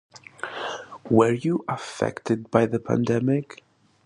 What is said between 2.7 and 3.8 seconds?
pandemic?